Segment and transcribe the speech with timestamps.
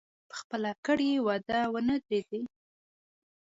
[0.29, 2.41] پر خپله کړې وعده ونه درېدی.